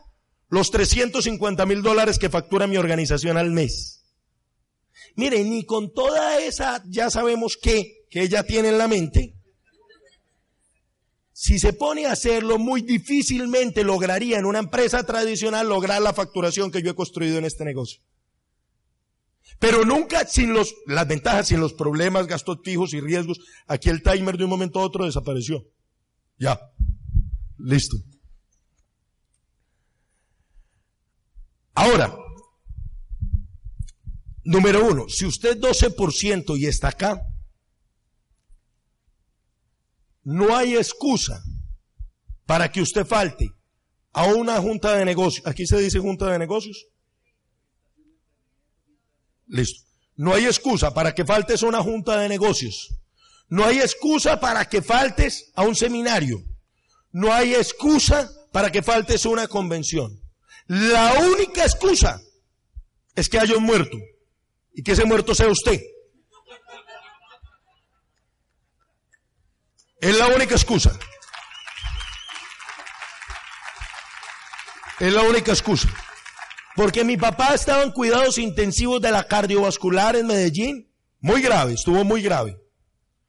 [0.47, 4.05] los 350 mil dólares que factura mi organización al mes.
[5.17, 9.35] Mire, ni con toda esa, ya sabemos qué, que ella tiene en la mente,
[11.41, 16.69] si se pone a hacerlo, muy difícilmente lograría en una empresa tradicional lograr la facturación
[16.69, 18.01] que yo he construido en este negocio.
[19.57, 24.37] Pero nunca sin las ventajas, sin los problemas, gastos fijos y riesgos, aquí el timer
[24.37, 25.65] de un momento a otro desapareció.
[26.37, 26.59] Ya.
[27.57, 27.95] Listo.
[31.73, 32.17] Ahora,
[34.43, 37.28] número uno, si usted 12% y está acá,
[40.29, 41.43] no hay excusa
[42.45, 43.51] para que usted falte
[44.13, 45.47] a una junta de negocios.
[45.47, 46.85] Aquí se dice junta de negocios.
[49.47, 49.89] Listo.
[50.17, 52.95] No hay excusa para que faltes a una junta de negocios.
[53.47, 56.43] No hay excusa para que faltes a un seminario.
[57.11, 60.21] No hay excusa para que faltes a una convención.
[60.67, 62.21] La única excusa
[63.15, 63.97] es que haya un muerto
[64.75, 65.81] y que ese muerto sea usted.
[70.01, 70.97] Es la única excusa.
[74.99, 75.89] Es la única excusa.
[76.75, 80.89] Porque mi papá estaba en cuidados intensivos de la cardiovascular en Medellín.
[81.19, 82.57] Muy grave, estuvo muy grave.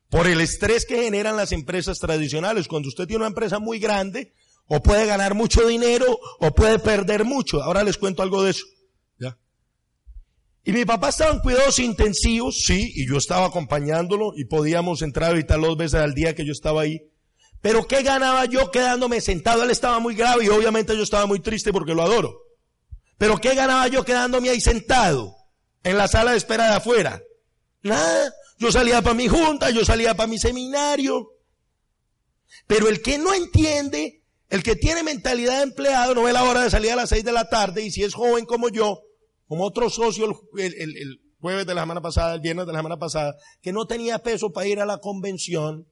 [0.08, 2.68] Por el estrés que generan las empresas tradicionales.
[2.68, 4.32] Cuando usted tiene una empresa muy grande,
[4.72, 7.60] o puede ganar mucho dinero o puede perder mucho.
[7.60, 8.64] Ahora les cuento algo de eso.
[10.62, 15.30] Y mi papá estaba en cuidados intensivos, sí, y yo estaba acompañándolo y podíamos entrar
[15.30, 17.00] ahorita dos veces al día que yo estaba ahí.
[17.62, 19.62] Pero ¿qué ganaba yo quedándome sentado?
[19.62, 22.42] Él estaba muy grave y obviamente yo estaba muy triste porque lo adoro.
[23.18, 25.34] Pero ¿qué ganaba yo quedándome ahí sentado
[25.82, 27.22] en la sala de espera de afuera?
[27.82, 28.32] Nada.
[28.58, 31.30] Yo salía para mi junta, yo salía para mi seminario.
[32.66, 36.62] Pero el que no entiende, el que tiene mentalidad de empleado, no ve la hora
[36.62, 39.00] de salir a las seis de la tarde y si es joven como yo,
[39.50, 40.26] como otro socio
[40.58, 43.84] el, el jueves de la semana pasada, el viernes de la semana pasada, que no
[43.84, 45.88] tenía peso para ir a la convención,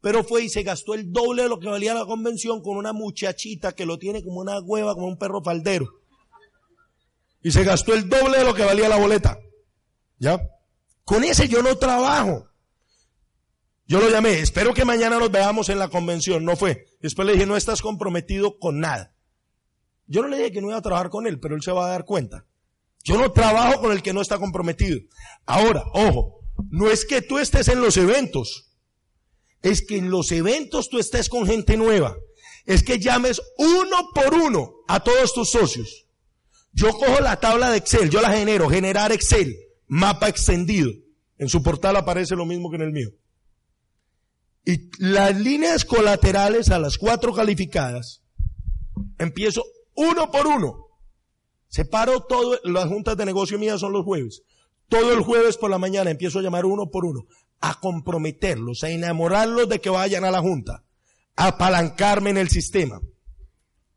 [0.00, 2.92] pero fue y se gastó el doble de lo que valía la convención con una
[2.92, 5.86] muchachita que lo tiene como una hueva, como un perro faldero.
[7.44, 9.38] Y se gastó el doble de lo que valía la boleta.
[10.18, 10.40] ¿Ya?
[11.04, 12.48] Con ese yo no trabajo.
[13.86, 16.44] Yo lo llamé, espero que mañana nos veamos en la convención.
[16.44, 16.86] No fue.
[17.00, 19.14] Después le dije, no estás comprometido con nada.
[20.08, 21.86] Yo no le dije que no iba a trabajar con él, pero él se va
[21.86, 22.46] a dar cuenta.
[23.04, 25.00] Yo no trabajo con el que no está comprometido.
[25.46, 28.70] Ahora, ojo, no es que tú estés en los eventos
[29.62, 32.16] es que en los eventos tú estés con gente nueva.
[32.64, 36.06] Es que llames uno por uno a todos tus socios.
[36.72, 40.90] Yo cojo la tabla de Excel, yo la genero, generar Excel, mapa extendido.
[41.36, 43.10] En su portal aparece lo mismo que en el mío.
[44.64, 48.22] Y las líneas colaterales a las cuatro calificadas,
[49.18, 50.86] empiezo uno por uno.
[51.70, 54.42] Separo todo, las juntas de negocio mías son los jueves.
[54.88, 57.26] Todo el jueves por la mañana empiezo a llamar uno por uno
[57.60, 60.82] a comprometerlos, a enamorarlos de que vayan a la junta,
[61.36, 63.00] a apalancarme en el sistema,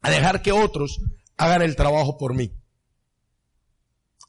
[0.01, 0.99] a dejar que otros
[1.37, 2.51] hagan el trabajo por mí,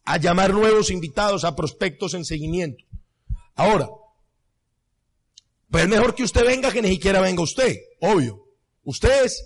[0.04, 2.84] a llamar nuevos invitados, a prospectos en seguimiento.
[3.56, 3.88] Ahora,
[5.70, 8.44] pues es mejor que usted venga que ni siquiera venga usted, obvio.
[8.84, 9.44] Usted es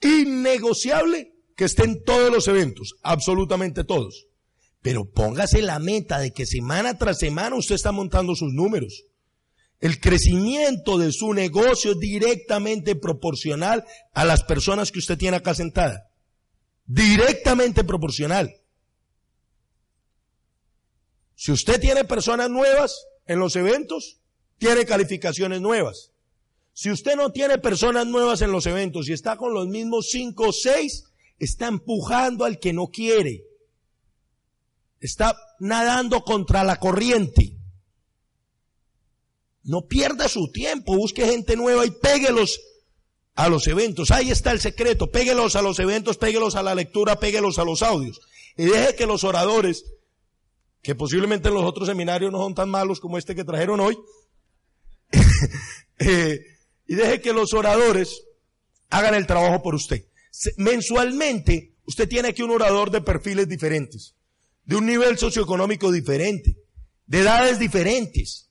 [0.00, 4.28] innegociable que esté en todos los eventos, absolutamente todos.
[4.80, 9.04] Pero póngase la meta de que semana tras semana usted está montando sus números.
[9.78, 15.54] El crecimiento de su negocio es directamente proporcional a las personas que usted tiene acá
[15.54, 16.08] sentada.
[16.86, 18.56] Directamente proporcional.
[21.34, 24.22] Si usted tiene personas nuevas en los eventos,
[24.56, 26.10] tiene calificaciones nuevas.
[26.72, 30.48] Si usted no tiene personas nuevas en los eventos y está con los mismos cinco
[30.48, 31.09] o seis,
[31.40, 33.42] está empujando al que no quiere.
[35.00, 37.56] Está nadando contra la corriente.
[39.64, 42.60] No pierda su tiempo, busque gente nueva y péguelos
[43.34, 44.10] a los eventos.
[44.10, 45.10] Ahí está el secreto.
[45.10, 48.20] Péguelos a los eventos, péguelos a la lectura, péguelos a los audios.
[48.56, 49.84] Y deje que los oradores,
[50.82, 53.98] que posiblemente en los otros seminarios no son tan malos como este que trajeron hoy,
[55.98, 56.40] eh,
[56.86, 58.24] y deje que los oradores
[58.90, 60.09] hagan el trabajo por usted.
[60.56, 64.14] Mensualmente, usted tiene aquí un orador de perfiles diferentes,
[64.64, 66.56] de un nivel socioeconómico diferente,
[67.06, 68.50] de edades diferentes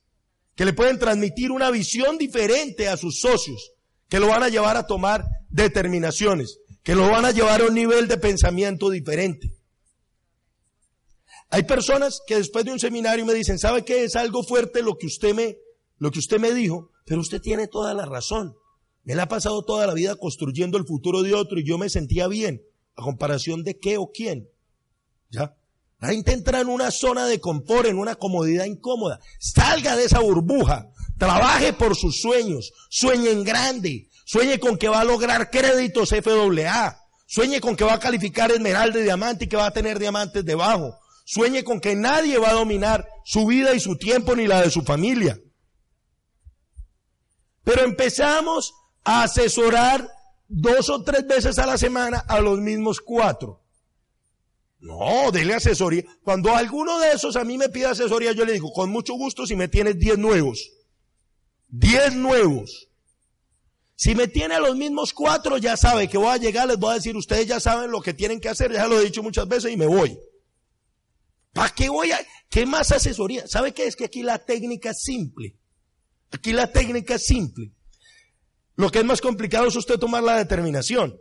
[0.54, 3.72] que le pueden transmitir una visión diferente a sus socios,
[4.10, 7.74] que lo van a llevar a tomar determinaciones, que lo van a llevar a un
[7.74, 9.50] nivel de pensamiento diferente.
[11.48, 14.04] Hay personas que después de un seminario me dicen, ¿sabe qué?
[14.04, 15.56] Es algo fuerte lo que usted me,
[15.98, 18.54] lo que usted me dijo, pero usted tiene toda la razón.
[19.04, 22.28] Él ha pasado toda la vida construyendo el futuro de otro y yo me sentía
[22.28, 22.62] bien.
[22.96, 24.48] ¿A comparación de qué o quién?
[25.30, 25.56] ¿Ya?
[26.00, 29.20] La gente entra en una zona de confort, en una comodidad incómoda.
[29.38, 30.90] Salga de esa burbuja.
[31.18, 32.72] Trabaje por sus sueños.
[32.88, 34.08] Sueñe en grande.
[34.24, 36.96] Sueñe con que va a lograr créditos FAA.
[37.26, 40.44] Sueñe con que va a calificar esmeralda y diamante y que va a tener diamantes
[40.44, 40.98] debajo.
[41.24, 44.70] Sueñe con que nadie va a dominar su vida y su tiempo ni la de
[44.70, 45.38] su familia.
[47.62, 48.72] Pero empezamos
[49.04, 50.08] asesorar
[50.48, 53.60] dos o tres veces a la semana a los mismos cuatro.
[54.80, 56.04] No, dele asesoría.
[56.22, 59.46] Cuando alguno de esos a mí me pide asesoría, yo le digo, con mucho gusto
[59.46, 60.70] si me tienes 10 nuevos.
[61.68, 62.88] 10 nuevos.
[63.94, 66.92] Si me tiene a los mismos cuatro, ya sabe que voy a llegar, les voy
[66.92, 69.46] a decir, ustedes ya saben lo que tienen que hacer, ya lo he dicho muchas
[69.46, 70.18] veces y me voy.
[71.52, 73.46] ¿Para qué voy a, qué más asesoría?
[73.46, 73.96] ¿Sabe qué es?
[73.96, 75.58] Que aquí la técnica es simple.
[76.30, 77.72] Aquí la técnica es simple.
[78.80, 81.20] Lo que es más complicado es usted tomar la determinación.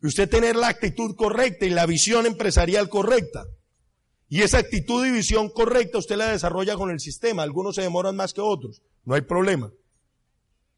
[0.00, 3.44] Y usted tener la actitud correcta y la visión empresarial correcta.
[4.28, 7.42] Y esa actitud y visión correcta usted la desarrolla con el sistema.
[7.42, 8.82] Algunos se demoran más que otros.
[9.04, 9.72] No hay problema.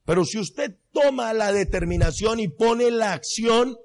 [0.07, 3.77] Pero si usted toma la determinación y pone la acción,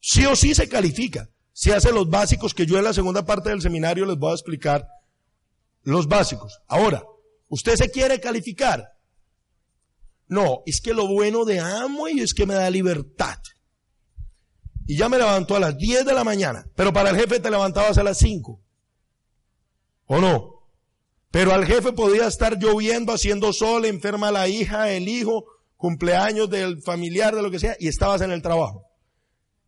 [0.00, 1.30] sí o sí se califica.
[1.54, 4.34] Si hace los básicos que yo en la segunda parte del seminario les voy a
[4.34, 4.86] explicar
[5.82, 6.60] los básicos.
[6.66, 7.02] Ahora,
[7.48, 8.95] ¿usted se quiere calificar?
[10.28, 13.38] No, es que lo bueno de amo y es que me da libertad
[14.86, 17.50] y ya me levantó a las 10 de la mañana, pero para el jefe te
[17.50, 18.60] levantabas a las 5.
[20.06, 20.70] ¿O no?
[21.32, 25.44] Pero al jefe podía estar lloviendo, haciendo sol, enferma la hija, el hijo,
[25.76, 28.84] cumpleaños del familiar, de lo que sea, y estabas en el trabajo.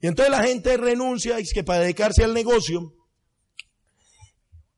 [0.00, 2.94] Y entonces la gente renuncia y es que para dedicarse al negocio,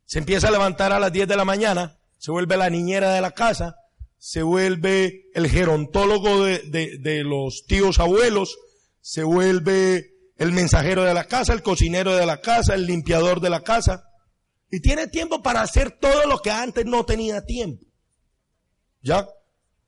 [0.07, 3.21] se empieza a levantar a las 10 de la mañana, se vuelve la niñera de
[3.21, 3.77] la casa,
[4.21, 6.61] se vuelve el gerontólogo de,
[6.99, 8.59] de los tíos abuelos,
[9.01, 13.49] se vuelve el mensajero de la casa, el cocinero de la casa, el limpiador de
[13.49, 14.05] la casa.
[14.71, 17.87] Y tiene tiempo para hacer todo lo que antes no tenía tiempo.
[19.01, 19.27] ¿Ya?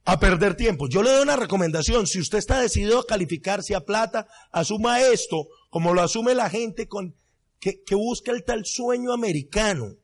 [0.05, 0.89] A perder tiempo.
[0.89, 2.07] Yo le doy una recomendación.
[2.07, 6.89] Si usted está decidido a calificarse a plata, asuma esto como lo asume la gente
[6.89, 7.14] con,
[7.61, 9.95] que, que busca el tal sueño americano.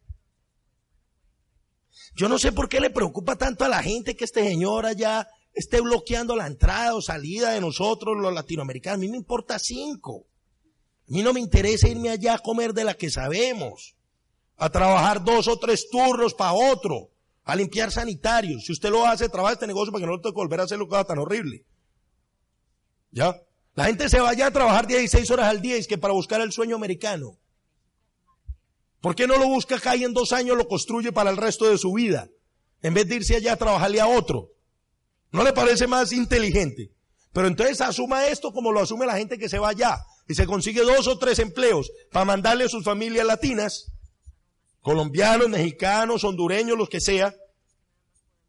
[2.18, 5.28] Yo no sé por qué le preocupa tanto a la gente que este señor allá
[5.54, 8.96] esté bloqueando la entrada o salida de nosotros los latinoamericanos.
[8.96, 10.26] A mí me importa cinco.
[11.08, 13.94] A mí no me interesa irme allá a comer de la que sabemos,
[14.56, 17.08] a trabajar dos o tres turnos para otro,
[17.44, 18.64] a limpiar sanitarios.
[18.64, 20.64] Si usted lo hace, trabaja este negocio para que no lo tenga que volver a
[20.64, 21.64] hacer lo que tan horrible.
[23.12, 23.40] ¿Ya?
[23.76, 26.40] La gente se vaya a trabajar 16 horas al día y es que para buscar
[26.40, 27.38] el sueño americano.
[29.00, 31.68] ¿Por qué no lo busca acá y en dos años lo construye para el resto
[31.68, 32.28] de su vida?
[32.82, 34.50] En vez de irse allá a trabajarle a otro.
[35.30, 36.90] ¿No le parece más inteligente?
[37.32, 40.46] Pero entonces asuma esto como lo asume la gente que se va allá y se
[40.46, 43.92] consigue dos o tres empleos para mandarle a sus familias latinas,
[44.80, 47.34] colombianos, mexicanos, hondureños, los que sea,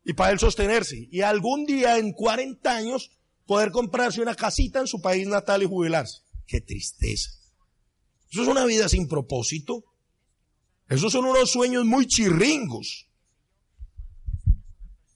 [0.04, 1.08] y para él sostenerse.
[1.12, 3.12] Y algún día, en 40 años,
[3.45, 6.22] poder comprarse una casita en su país natal y jubilarse.
[6.47, 7.32] Qué tristeza.
[8.32, 9.84] Eso es una vida sin propósito.
[10.90, 13.08] Esos son unos sueños muy chirringos.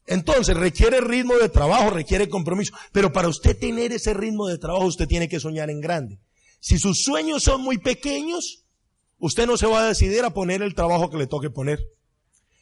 [0.05, 2.73] Entonces requiere ritmo de trabajo, requiere compromiso.
[2.91, 6.19] Pero para usted tener ese ritmo de trabajo, usted tiene que soñar en grande.
[6.59, 8.65] Si sus sueños son muy pequeños,
[9.17, 11.79] usted no se va a decidir a poner el trabajo que le toque poner.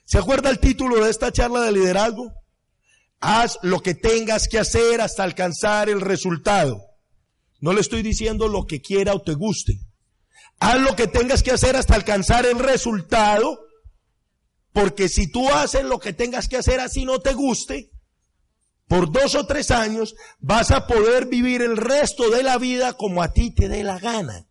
[0.05, 2.32] ¿Se acuerda el título de esta charla de liderazgo?
[3.20, 6.82] Haz lo que tengas que hacer hasta alcanzar el resultado.
[7.59, 9.80] No le estoy diciendo lo que quiera o te guste.
[10.62, 13.66] Haz lo que tengas que hacer hasta alcanzar el resultado,
[14.72, 17.89] porque si tú haces lo que tengas que hacer así no te guste,
[18.88, 23.24] por dos o tres años vas a poder vivir el resto de la vida como
[23.24, 24.45] a ti te dé la gana.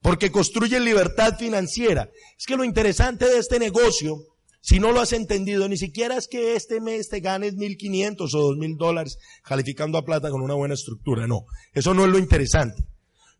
[0.00, 2.08] Porque construye libertad financiera.
[2.38, 4.18] Es que lo interesante de este negocio,
[4.60, 8.54] si no lo has entendido, ni siquiera es que este mes te ganes 1.500 o
[8.54, 11.26] 2.000 dólares calificando a plata con una buena estructura.
[11.26, 12.93] No, eso no es lo interesante.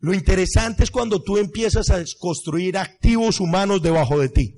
[0.04, 4.54] Lo interesante es cuando tú empiezas a construir activos humanos debajo de ti.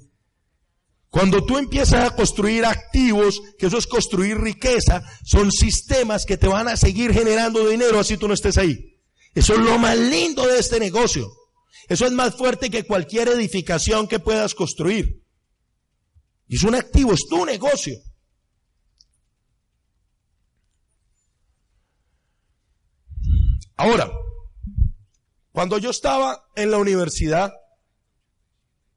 [1.09, 6.49] Cuando tú empiezas a construir activos, que eso es construir riqueza, son sistemas que te
[6.49, 8.99] van a seguir generando dinero así tú no estés ahí.
[9.37, 11.33] Eso es lo más lindo de este negocio.
[11.89, 15.23] Eso es más fuerte que cualquier edificación que puedas construir.
[16.49, 17.95] Es un activo, es tu negocio.
[23.77, 24.11] Ahora,
[25.57, 27.51] cuando yo estaba en la universidad,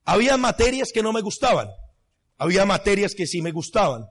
[0.04, 1.70] había materias que no me gustaban.
[2.38, 4.08] Había materias que sí me gustaban.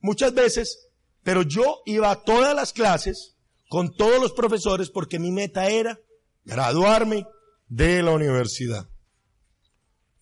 [0.00, 0.88] Muchas veces,
[1.22, 3.36] pero yo iba a todas las clases
[3.68, 6.00] con todos los profesores porque mi meta era
[6.46, 7.26] graduarme
[7.68, 8.88] de la universidad.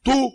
[0.03, 0.29] Tú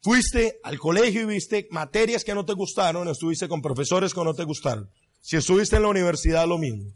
[0.00, 4.32] fuiste al colegio y viste materias que no te gustaron, estuviste con profesores que no
[4.32, 4.88] te gustaron.
[5.20, 6.90] Si estuviste en la universidad, lo mismo.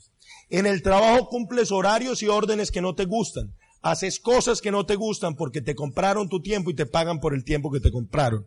[0.51, 3.55] En el trabajo cumples horarios y órdenes que no te gustan.
[3.83, 7.35] Haces cosas que no te gustan porque te compraron tu tiempo y te pagan por
[7.35, 8.47] el tiempo que te compraron.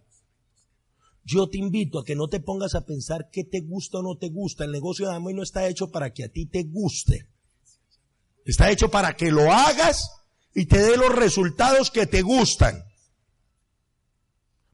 [1.23, 4.17] Yo te invito a que no te pongas a pensar qué te gusta o no
[4.17, 4.65] te gusta.
[4.65, 7.27] El negocio de Amway no está hecho para que a ti te guste.
[8.45, 10.05] Está hecho para que lo hagas
[10.53, 12.83] y te dé los resultados que te gustan.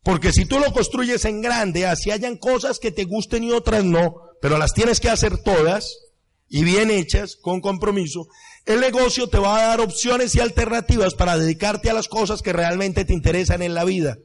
[0.01, 3.83] Porque si tú lo construyes en grande, así hayan cosas que te gusten y otras
[3.83, 6.08] no, pero las tienes que hacer todas
[6.49, 8.27] y bien hechas, con compromiso,
[8.65, 12.53] el negocio te va a dar opciones y alternativas para dedicarte a las cosas que
[12.53, 14.17] realmente te interesan en la vida.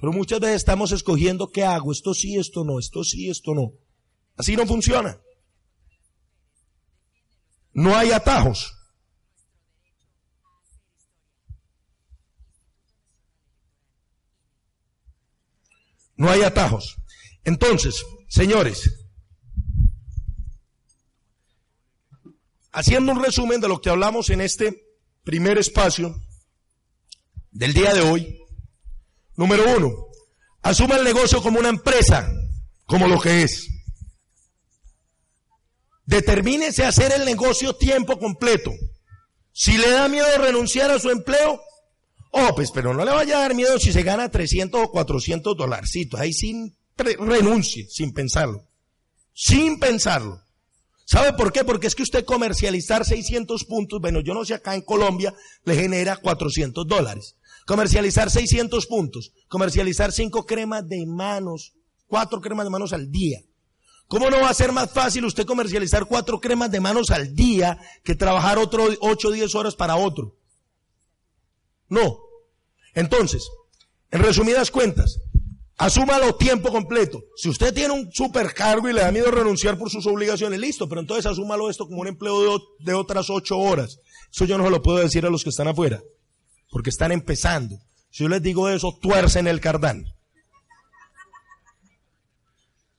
[0.00, 3.72] Pero muchas veces estamos escogiendo qué hago, esto sí, esto no, esto sí, esto no.
[4.36, 5.18] Así no funciona.
[7.72, 8.74] No hay atajos.
[16.16, 16.96] No hay atajos.
[17.44, 18.99] Entonces, señores,
[22.72, 24.82] haciendo un resumen de lo que hablamos en este
[25.24, 26.14] primer espacio
[27.50, 28.40] del día de hoy,
[29.40, 29.90] Número uno,
[30.60, 32.30] asuma el negocio como una empresa,
[32.84, 33.68] como lo que es.
[36.04, 38.70] Determínese a hacer el negocio tiempo completo.
[39.50, 41.58] Si le da miedo renunciar a su empleo,
[42.32, 45.56] oh, pues, pero no le vaya a dar miedo si se gana 300 o 400
[45.56, 46.20] dolarcitos.
[46.20, 48.68] Ahí sin renuncie, sin pensarlo.
[49.32, 50.42] sin pensarlo.
[51.10, 51.64] ¿Sabe por qué?
[51.64, 55.34] Porque es que usted comercializar 600 puntos, bueno, yo no sé, acá en Colombia
[55.64, 57.34] le genera 400 dólares.
[57.66, 61.72] Comercializar 600 puntos, comercializar 5 cremas de manos,
[62.06, 63.40] 4 cremas de manos al día.
[64.06, 67.80] ¿Cómo no va a ser más fácil usted comercializar 4 cremas de manos al día
[68.04, 70.36] que trabajar otro 8 o 10 horas para otro?
[71.88, 72.20] No.
[72.94, 73.48] Entonces,
[74.12, 75.18] en resumidas cuentas,
[75.80, 77.24] asúmalo tiempo completo.
[77.34, 81.00] Si usted tiene un supercargo y le da miedo renunciar por sus obligaciones, listo, pero
[81.00, 83.98] entonces asúmalo esto como un empleo de, otras ocho horas.
[84.30, 86.02] Eso yo no se lo puedo decir a los que están afuera,
[86.70, 87.78] porque están empezando.
[88.10, 90.04] Si yo les digo eso, tuercen el cardán.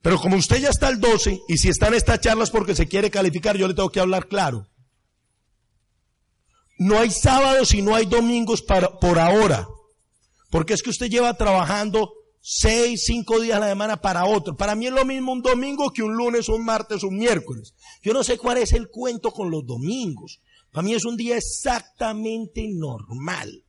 [0.00, 2.88] Pero como usted ya está al 12 y si está en estas charlas porque se
[2.88, 4.66] quiere calificar, yo le tengo que hablar claro.
[6.78, 9.68] No hay sábados y no hay domingos para, por ahora.
[10.50, 12.12] Porque es que usted lleva trabajando
[12.42, 14.56] seis, cinco días a la semana para otro.
[14.56, 17.74] Para mí es lo mismo un domingo que un lunes, un martes, un miércoles.
[18.02, 20.40] Yo no sé cuál es el cuento con los domingos.
[20.72, 23.64] Para mí es un día exactamente normal.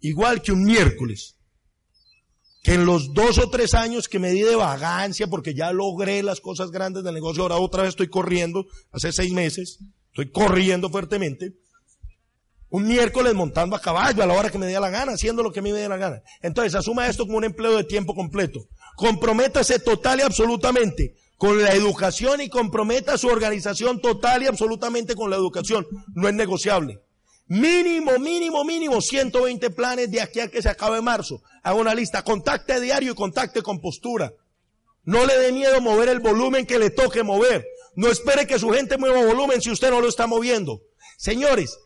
[0.00, 1.36] Igual que un miércoles.
[2.62, 6.22] Que en los dos o tres años que me di de vagancia, porque ya logré
[6.22, 9.80] las cosas grandes del negocio, ahora otra vez estoy corriendo, hace seis meses,
[10.10, 11.61] estoy corriendo fuertemente
[12.72, 15.52] un miércoles montando a caballo a la hora que me dé la gana, haciendo lo
[15.52, 16.22] que a mí me dé la gana.
[16.40, 18.60] Entonces, asuma esto como un empleo de tiempo completo.
[18.96, 25.28] Comprométase total y absolutamente con la educación y comprometa su organización total y absolutamente con
[25.28, 25.86] la educación.
[26.14, 27.02] No es negociable.
[27.46, 31.42] Mínimo, mínimo, mínimo 120 planes de aquí a que se acabe marzo.
[31.62, 32.22] Haga una lista.
[32.22, 34.32] Contacte diario y contacte con postura.
[35.04, 37.66] No le dé miedo mover el volumen que le toque mover.
[37.96, 40.80] No espere que su gente mueva volumen si usted no lo está moviendo.
[41.18, 41.78] Señores,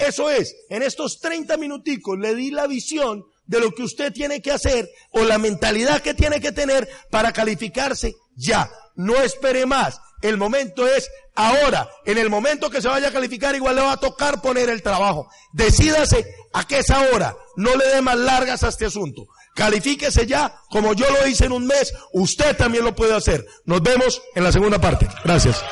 [0.00, 4.40] eso es, en estos 30 minuticos le di la visión de lo que usted tiene
[4.40, 8.70] que hacer o la mentalidad que tiene que tener para calificarse ya.
[8.94, 10.00] No espere más.
[10.22, 11.88] El momento es ahora.
[12.04, 14.82] En el momento que se vaya a calificar, igual le va a tocar poner el
[14.82, 15.28] trabajo.
[15.52, 17.34] Decídase a qué es ahora.
[17.56, 19.26] No le dé más largas a este asunto.
[19.54, 23.44] Califíquese ya, como yo lo hice en un mes, usted también lo puede hacer.
[23.64, 25.08] Nos vemos en la segunda parte.
[25.24, 25.62] Gracias.